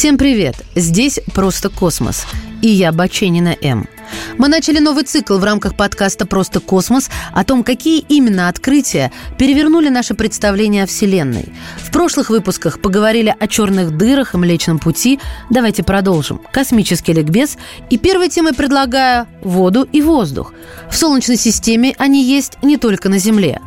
Всем 0.00 0.16
привет! 0.16 0.56
Здесь 0.74 1.20
«Просто 1.34 1.68
космос» 1.68 2.26
и 2.62 2.68
я, 2.68 2.90
Баченина 2.90 3.54
М. 3.60 3.86
Мы 4.38 4.48
начали 4.48 4.78
новый 4.78 5.04
цикл 5.04 5.38
в 5.38 5.44
рамках 5.44 5.74
подкаста 5.74 6.26
«Просто 6.26 6.60
космос» 6.60 7.10
о 7.32 7.44
том, 7.44 7.64
какие 7.64 8.00
именно 8.08 8.48
открытия 8.48 9.12
перевернули 9.38 9.88
наше 9.88 10.14
представление 10.14 10.84
о 10.84 10.86
Вселенной. 10.86 11.52
В 11.76 11.90
прошлых 11.90 12.30
выпусках 12.30 12.80
поговорили 12.80 13.34
о 13.38 13.46
черных 13.46 13.96
дырах 13.96 14.34
и 14.34 14.38
Млечном 14.38 14.78
пути. 14.78 15.20
Давайте 15.50 15.82
продолжим. 15.82 16.40
Космический 16.52 17.12
ликбез. 17.12 17.56
И 17.90 17.98
первой 17.98 18.28
темой 18.28 18.54
предлагаю 18.54 19.26
воду 19.42 19.88
и 19.90 20.02
воздух. 20.02 20.52
В 20.90 20.96
Солнечной 20.96 21.36
системе 21.36 21.94
они 21.98 22.24
есть 22.24 22.54
не 22.62 22.76
только 22.76 23.08
на 23.08 23.18
Земле. 23.18 23.60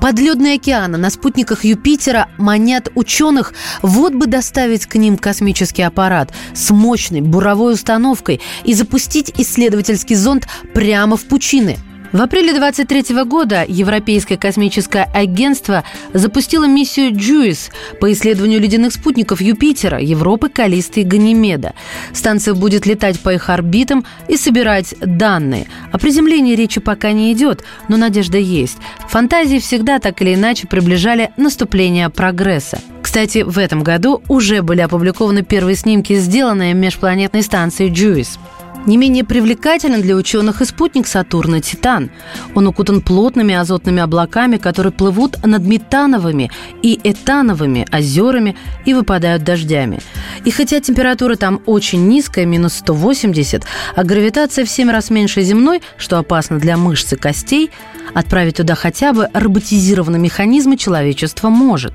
Подледные 0.00 0.54
океаны 0.54 0.98
на 0.98 1.10
спутниках 1.10 1.64
Юпитера 1.64 2.28
манят 2.38 2.88
ученых 2.94 3.52
вот 3.82 4.14
бы 4.14 4.26
доставить 4.26 4.86
к 4.86 4.94
ним 4.96 5.16
космический 5.16 5.82
аппарат 5.82 6.32
с 6.54 6.70
мощной 6.70 7.20
буровой 7.20 7.74
установкой 7.74 8.40
и 8.64 8.74
запустить 8.74 9.32
исследовательский 9.82 10.16
зонд 10.16 10.48
прямо 10.74 11.16
в 11.16 11.24
пучины– 11.24 11.76
в 12.12 12.20
апреле 12.20 12.52
23 12.52 13.24
года 13.24 13.64
Европейское 13.66 14.36
космическое 14.36 15.08
агентство 15.14 15.82
запустило 16.12 16.66
миссию 16.66 17.16
«Джуис» 17.16 17.70
по 18.02 18.12
исследованию 18.12 18.60
ледяных 18.60 18.92
спутников 18.92 19.40
Юпитера, 19.40 19.98
Европы, 19.98 20.50
Калисты 20.50 21.00
и 21.00 21.04
Ганимеда. 21.04 21.72
Станция 22.12 22.52
будет 22.52 22.84
летать 22.84 23.18
по 23.18 23.32
их 23.32 23.48
орбитам 23.48 24.04
и 24.28 24.36
собирать 24.36 24.94
данные. 25.00 25.68
О 25.90 25.98
приземлении 25.98 26.54
речи 26.54 26.80
пока 26.80 27.12
не 27.12 27.32
идет, 27.32 27.64
но 27.88 27.96
надежда 27.96 28.36
есть. 28.36 28.76
Фантазии 29.08 29.58
всегда 29.58 29.98
так 29.98 30.20
или 30.20 30.34
иначе 30.34 30.66
приближали 30.66 31.30
наступление 31.38 32.10
прогресса. 32.10 32.78
Кстати, 33.00 33.42
в 33.42 33.58
этом 33.58 33.82
году 33.82 34.22
уже 34.28 34.60
были 34.60 34.82
опубликованы 34.82 35.42
первые 35.42 35.76
снимки, 35.76 36.16
сделанные 36.16 36.74
межпланетной 36.74 37.42
станцией 37.42 37.90
«Джуис». 37.90 38.38
Не 38.84 38.96
менее 38.96 39.22
привлекателен 39.22 40.02
для 40.02 40.16
ученых 40.16 40.60
и 40.60 40.64
спутник 40.64 41.06
Сатурна– 41.06 41.60
Титан. 41.62 42.10
Он 42.56 42.66
укутан 42.66 43.00
плотными 43.00 43.54
азотными 43.54 44.02
облаками, 44.02 44.56
которые 44.56 44.92
плывут 44.92 45.44
над 45.46 45.62
метановыми 45.62 46.50
и 46.82 46.98
этановыми 47.04 47.86
озерами 47.92 48.56
и 48.84 48.92
выпадают 48.92 49.44
дождями. 49.44 50.00
И 50.44 50.50
хотя 50.50 50.80
температура 50.80 51.36
там 51.36 51.60
очень 51.66 52.08
низкая, 52.08 52.44
минус 52.44 52.74
180, 52.74 53.62
а 53.94 54.02
гравитация 54.02 54.64
в 54.64 54.70
7 54.70 54.90
раз 54.90 55.10
меньше 55.10 55.42
земной, 55.42 55.80
что 55.96 56.18
опасно 56.18 56.58
для 56.58 56.76
мышц 56.76 57.12
и 57.12 57.16
костей, 57.16 57.70
отправить 58.14 58.56
туда 58.56 58.74
хотя 58.74 59.12
бы 59.12 59.28
роботизированные 59.32 60.20
механизмы 60.20 60.76
человечество 60.76 61.50
может. 61.50 61.94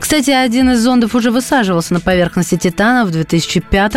Кстати, 0.00 0.30
один 0.30 0.70
из 0.70 0.80
зондов 0.80 1.14
уже 1.14 1.30
высаживался 1.30 1.94
на 1.94 2.00
поверхности 2.00 2.56
Титана 2.56 3.04
в 3.04 3.10
2005 3.10 3.94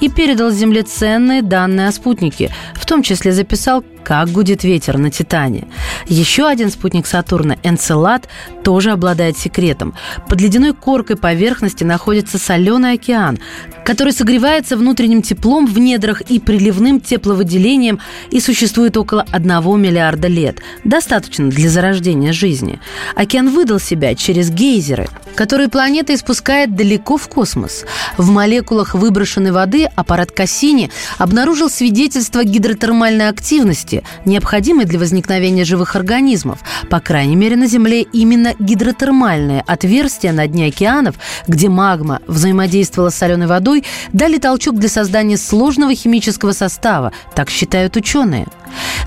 и 0.00 0.08
передал 0.08 0.50
Земле 0.50 0.82
ценные 0.82 1.42
данные 1.42 1.88
о 1.88 1.92
спутнике, 1.92 2.50
в 2.74 2.84
том 2.86 3.02
числе 3.02 3.32
записал, 3.32 3.84
как 4.04 4.28
гудит 4.30 4.64
ветер 4.64 4.98
на 4.98 5.10
Титане. 5.10 5.66
Еще 6.06 6.46
один 6.46 6.70
спутник 6.70 7.06
Сатурна, 7.06 7.56
Энцелад, 7.62 8.28
тоже 8.62 8.90
обладает 8.90 9.38
секретом. 9.38 9.94
Под 10.28 10.40
ледяной 10.40 10.74
коркой 10.74 11.16
поверхности 11.16 11.84
находится 11.84 12.38
соленый 12.38 12.92
океан, 12.92 13.38
который 13.84 14.12
согревается 14.12 14.76
внутренним 14.76 15.22
теплом 15.22 15.66
в 15.66 15.78
недрах 15.78 16.20
и 16.22 16.38
приливным 16.38 17.00
тепловыделением 17.00 17.98
и 18.30 18.40
существует 18.40 18.96
около 18.96 19.24
1 19.30 19.48
миллиарда 19.80 20.28
лет. 20.28 20.60
Достаточно 20.84 21.48
для 21.48 21.70
зарождения 21.70 22.32
жизни. 22.32 22.80
Океан 23.14 23.48
выдал 23.48 23.78
себя 23.78 24.14
через 24.14 24.50
гейзеры, 24.50 25.08
которые 25.34 25.68
планета 25.68 26.14
испускает 26.14 26.74
далеко 26.74 27.16
в 27.16 27.28
космос. 27.28 27.84
В 28.16 28.30
молекулах 28.30 28.94
выброшенной 28.94 29.52
воды 29.52 29.88
аппарат 29.94 30.30
Кассини 30.30 30.90
обнаружил 31.18 31.68
свидетельство 31.68 32.44
гидротермальной 32.44 33.28
активности, 33.28 34.02
необходимой 34.24 34.84
для 34.84 34.98
возникновения 34.98 35.64
живых 35.64 35.96
организмов. 35.96 36.60
По 36.90 37.00
крайней 37.00 37.36
мере, 37.36 37.56
на 37.56 37.66
Земле 37.66 38.02
именно 38.02 38.54
гидротермальные 38.58 39.62
отверстия 39.66 40.32
на 40.32 40.46
дне 40.46 40.66
океанов, 40.66 41.16
где 41.46 41.68
магма 41.68 42.20
взаимодействовала 42.26 43.10
с 43.10 43.16
соленой 43.16 43.46
водой, 43.46 43.84
дали 44.12 44.38
толчок 44.38 44.76
для 44.76 44.88
создания 44.88 45.36
сложного 45.36 45.94
химического 45.94 46.52
состава, 46.52 47.12
так 47.34 47.50
считают 47.50 47.96
ученые. 47.96 48.46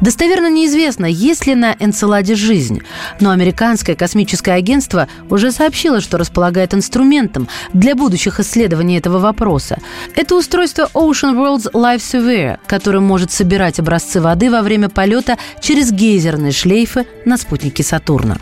Достоверно 0.02 0.50
неизвестно, 0.50 1.06
есть 1.06 1.48
ли 1.48 1.56
на 1.56 1.76
Энцеладе 1.80 2.36
жизнь, 2.36 2.82
но 3.20 3.32
американское 3.32 3.96
космическое 3.96 4.54
агентство 4.54 5.08
уже 5.30 5.52
сообщило, 5.52 6.02
что 6.02 6.18
располагает 6.18 6.74
инструментом 6.74 7.48
для 7.74 7.96
будущих 7.96 8.40
исследований 8.40 8.98
этого 8.98 9.20
вопроса. 9.20 9.80
Это 10.16 10.36
устройство 10.36 10.90
Ocean 10.94 11.36
World's 11.36 11.72
Life 11.72 11.98
Surveyor, 11.98 12.60
которое 12.68 13.00
может 13.00 13.32
собирать 13.32 13.80
образцы 13.80 14.22
воды 14.22 14.52
во 14.52 14.62
время 14.62 14.90
полета 14.90 15.38
через 15.62 15.92
гейзерные 15.92 16.52
шлейфы 16.52 17.06
на 17.26 17.38
спутнике 17.38 17.84
Сатурна. 17.84 18.38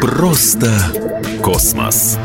Просто 0.00 0.70
космос. 1.42 2.18